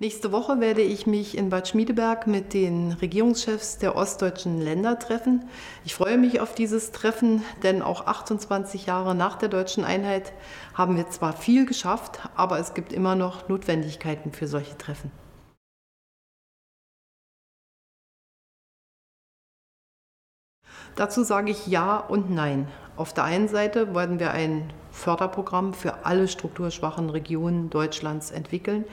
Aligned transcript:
Nächste 0.00 0.30
Woche 0.30 0.60
werde 0.60 0.82
ich 0.82 1.08
mich 1.08 1.36
in 1.36 1.50
Bad 1.50 1.66
Schmiedeberg 1.66 2.28
mit 2.28 2.54
den 2.54 2.92
Regierungschefs 2.92 3.78
der 3.78 3.96
ostdeutschen 3.96 4.60
Länder 4.60 4.96
treffen. 5.00 5.48
Ich 5.84 5.96
freue 5.96 6.18
mich 6.18 6.40
auf 6.40 6.54
dieses 6.54 6.92
Treffen, 6.92 7.42
denn 7.64 7.82
auch 7.82 8.06
28 8.06 8.86
Jahre 8.86 9.16
nach 9.16 9.34
der 9.38 9.48
deutschen 9.48 9.84
Einheit 9.84 10.32
haben 10.72 10.96
wir 10.96 11.10
zwar 11.10 11.32
viel 11.32 11.66
geschafft, 11.66 12.20
aber 12.36 12.60
es 12.60 12.74
gibt 12.74 12.92
immer 12.92 13.16
noch 13.16 13.48
Notwendigkeiten 13.48 14.30
für 14.30 14.46
solche 14.46 14.78
Treffen. 14.78 15.10
Dazu 20.94 21.24
sage 21.24 21.50
ich 21.50 21.66
Ja 21.66 21.96
und 21.98 22.30
Nein. 22.30 22.68
Auf 22.96 23.14
der 23.14 23.24
einen 23.24 23.48
Seite 23.48 23.94
werden 23.94 24.18
wir 24.18 24.30
ein 24.32 24.72
Förderprogramm 24.90 25.72
für 25.72 26.04
alle 26.04 26.26
strukturschwachen 26.26 27.10
Regionen 27.10 27.70
Deutschlands 27.70 28.32
entwickeln, 28.32 28.84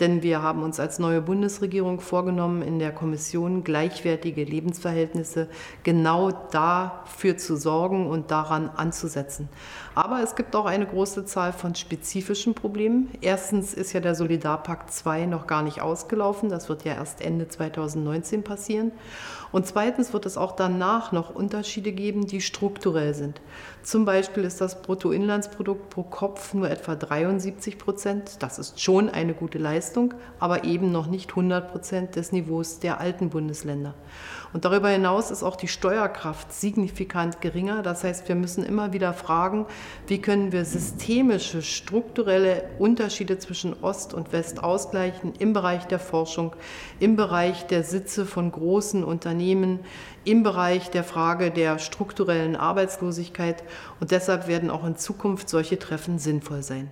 denn 0.00 0.22
wir 0.22 0.42
haben 0.42 0.62
uns 0.62 0.78
als 0.80 0.98
neue 0.98 1.20
Bundesregierung 1.20 2.00
vorgenommen, 2.00 2.62
in 2.62 2.78
der 2.78 2.92
Kommission 2.92 3.64
gleichwertige 3.64 4.44
Lebensverhältnisse 4.44 5.48
genau 5.82 6.30
dafür 6.50 7.36
zu 7.36 7.56
sorgen 7.56 8.08
und 8.08 8.30
daran 8.30 8.70
anzusetzen. 8.76 9.48
Aber 9.94 10.22
es 10.22 10.34
gibt 10.34 10.54
auch 10.54 10.66
eine 10.66 10.86
große 10.86 11.24
Zahl 11.24 11.52
von 11.52 11.74
spezifischen 11.74 12.54
Problemen. 12.54 13.08
Erstens 13.20 13.72
ist 13.72 13.92
ja 13.92 14.00
der 14.00 14.14
Solidarpakt 14.14 14.92
2 14.92 15.26
noch 15.26 15.46
gar 15.46 15.62
nicht 15.62 15.80
ausgelaufen, 15.80 16.48
das 16.48 16.68
wird 16.68 16.84
ja 16.84 16.94
erst 16.94 17.22
Ende 17.22 17.48
2019 17.48 18.42
passieren. 18.42 18.92
Und 19.52 19.66
zweitens 19.66 20.12
wird 20.12 20.26
es 20.26 20.36
auch 20.36 20.52
danach 20.52 21.12
noch 21.12 21.34
Unterschiede 21.34 21.92
geben, 21.92 22.26
die 22.26 22.40
strukturell 22.40 23.14
sind. 23.14 23.40
Zum 23.82 24.04
Beispiel 24.04 24.44
ist 24.44 24.60
das 24.60 24.82
Bruttoinlandsprodukt 24.82 25.90
pro 25.90 26.02
Kopf 26.02 26.52
nur 26.52 26.68
etwa 26.68 26.96
73 26.96 27.78
Prozent. 27.78 28.42
Das 28.42 28.58
ist 28.58 28.80
schon 28.80 29.08
eine 29.08 29.32
gute 29.32 29.58
Leistung, 29.58 29.85
aber 30.38 30.64
eben 30.64 30.92
noch 30.92 31.06
nicht 31.06 31.30
100 31.30 31.70
Prozent 31.70 32.16
des 32.16 32.32
Niveaus 32.32 32.80
der 32.80 33.00
alten 33.00 33.30
Bundesländer. 33.30 33.94
Und 34.52 34.64
darüber 34.64 34.88
hinaus 34.88 35.30
ist 35.30 35.42
auch 35.42 35.56
die 35.56 35.68
Steuerkraft 35.68 36.52
signifikant 36.52 37.40
geringer. 37.40 37.82
Das 37.82 38.04
heißt, 38.04 38.28
wir 38.28 38.34
müssen 38.34 38.64
immer 38.64 38.92
wieder 38.92 39.12
fragen, 39.12 39.66
wie 40.06 40.20
können 40.20 40.52
wir 40.52 40.64
systemische, 40.64 41.62
strukturelle 41.62 42.64
Unterschiede 42.78 43.38
zwischen 43.38 43.74
Ost 43.82 44.14
und 44.14 44.32
West 44.32 44.62
ausgleichen 44.62 45.34
im 45.38 45.52
Bereich 45.52 45.86
der 45.86 45.98
Forschung, 45.98 46.54
im 47.00 47.16
Bereich 47.16 47.66
der 47.66 47.82
Sitze 47.82 48.24
von 48.24 48.50
großen 48.50 49.04
Unternehmen, 49.04 49.80
im 50.24 50.42
Bereich 50.42 50.90
der 50.90 51.04
Frage 51.04 51.50
der 51.50 51.78
strukturellen 51.78 52.56
Arbeitslosigkeit 52.56 53.62
und 54.00 54.10
deshalb 54.10 54.48
werden 54.48 54.70
auch 54.70 54.84
in 54.84 54.96
Zukunft 54.96 55.48
solche 55.48 55.78
Treffen 55.78 56.18
sinnvoll 56.18 56.62
sein. 56.62 56.90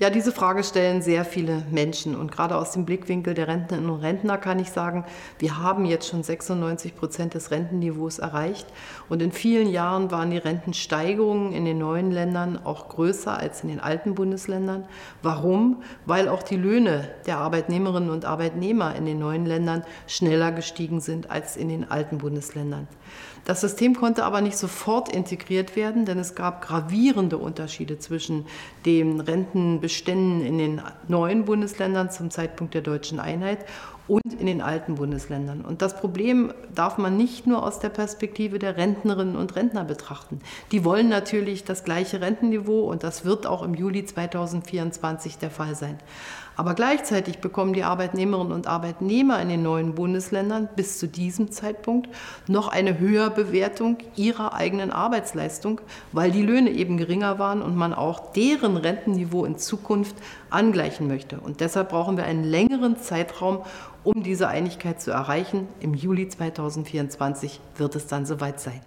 Ja, 0.00 0.10
diese 0.10 0.30
Frage 0.30 0.62
stellen 0.62 1.02
sehr 1.02 1.24
viele 1.24 1.64
Menschen. 1.72 2.14
Und 2.14 2.30
gerade 2.30 2.54
aus 2.54 2.70
dem 2.70 2.84
Blickwinkel 2.84 3.34
der 3.34 3.48
Rentnerinnen 3.48 3.90
und 3.90 4.00
Rentner 4.00 4.38
kann 4.38 4.60
ich 4.60 4.70
sagen, 4.70 5.04
wir 5.40 5.58
haben 5.58 5.84
jetzt 5.86 6.06
schon 6.06 6.22
96 6.22 6.94
Prozent 6.94 7.34
des 7.34 7.50
Rentenniveaus 7.50 8.20
erreicht. 8.20 8.68
Und 9.08 9.22
in 9.22 9.32
vielen 9.32 9.68
Jahren 9.68 10.12
waren 10.12 10.30
die 10.30 10.38
Rentensteigerungen 10.38 11.52
in 11.52 11.64
den 11.64 11.78
neuen 11.78 12.12
Ländern 12.12 12.60
auch 12.62 12.88
größer 12.88 13.36
als 13.36 13.64
in 13.64 13.70
den 13.70 13.80
alten 13.80 14.14
Bundesländern. 14.14 14.86
Warum? 15.20 15.82
Weil 16.06 16.28
auch 16.28 16.44
die 16.44 16.56
Löhne 16.56 17.10
der 17.26 17.38
Arbeitnehmerinnen 17.38 18.10
und 18.10 18.24
Arbeitnehmer 18.24 18.94
in 18.94 19.04
den 19.04 19.18
neuen 19.18 19.46
Ländern 19.46 19.82
schneller 20.06 20.52
gestiegen 20.52 21.00
sind 21.00 21.28
als 21.28 21.56
in 21.56 21.68
den 21.68 21.90
alten 21.90 22.18
Bundesländern. 22.18 22.86
Das 23.48 23.62
System 23.62 23.94
konnte 23.94 24.24
aber 24.24 24.42
nicht 24.42 24.58
sofort 24.58 25.08
integriert 25.10 25.74
werden, 25.74 26.04
denn 26.04 26.18
es 26.18 26.34
gab 26.34 26.60
gravierende 26.60 27.38
Unterschiede 27.38 27.98
zwischen 27.98 28.44
den 28.84 29.20
Rentenbeständen 29.88 30.42
in 30.44 30.58
den 30.58 30.82
neuen 31.08 31.44
Bundesländern 31.44 32.10
zum 32.10 32.30
Zeitpunkt 32.30 32.74
der 32.74 32.82
deutschen 32.82 33.20
Einheit 33.20 33.64
und 34.08 34.32
in 34.32 34.46
den 34.46 34.62
alten 34.62 34.96
Bundesländern. 34.96 35.60
Und 35.60 35.82
das 35.82 35.96
Problem 36.00 36.52
darf 36.74 36.98
man 36.98 37.16
nicht 37.16 37.46
nur 37.46 37.62
aus 37.62 37.78
der 37.78 37.90
Perspektive 37.90 38.58
der 38.58 38.76
Rentnerinnen 38.76 39.36
und 39.36 39.54
Rentner 39.54 39.84
betrachten. 39.84 40.40
Die 40.72 40.84
wollen 40.84 41.08
natürlich 41.08 41.64
das 41.64 41.84
gleiche 41.84 42.20
Rentenniveau 42.20 42.80
und 42.90 43.04
das 43.04 43.24
wird 43.24 43.46
auch 43.46 43.62
im 43.62 43.74
Juli 43.74 44.04
2024 44.04 45.38
der 45.38 45.50
Fall 45.50 45.74
sein. 45.74 45.98
Aber 46.58 46.74
gleichzeitig 46.74 47.38
bekommen 47.38 47.72
die 47.72 47.84
Arbeitnehmerinnen 47.84 48.52
und 48.52 48.66
Arbeitnehmer 48.66 49.40
in 49.40 49.48
den 49.48 49.62
neuen 49.62 49.94
Bundesländern 49.94 50.68
bis 50.74 50.98
zu 50.98 51.06
diesem 51.06 51.52
Zeitpunkt 51.52 52.08
noch 52.48 52.66
eine 52.66 52.98
höhere 52.98 53.30
Bewertung 53.30 53.98
ihrer 54.16 54.54
eigenen 54.54 54.90
Arbeitsleistung, 54.90 55.80
weil 56.10 56.32
die 56.32 56.42
Löhne 56.42 56.70
eben 56.70 56.96
geringer 56.96 57.38
waren 57.38 57.62
und 57.62 57.76
man 57.76 57.94
auch 57.94 58.32
deren 58.32 58.76
Rentenniveau 58.76 59.44
in 59.44 59.56
Zukunft 59.56 60.16
angleichen 60.50 61.06
möchte. 61.06 61.38
Und 61.38 61.60
deshalb 61.60 61.90
brauchen 61.90 62.16
wir 62.16 62.24
einen 62.24 62.42
längeren 62.42 62.96
Zeitraum, 62.96 63.60
um 64.08 64.22
diese 64.22 64.48
Einigkeit 64.48 65.02
zu 65.02 65.10
erreichen. 65.10 65.68
Im 65.80 65.92
Juli 65.92 66.28
2024 66.28 67.60
wird 67.76 67.94
es 67.94 68.06
dann 68.06 68.24
soweit 68.24 68.58
sein. 68.58 68.80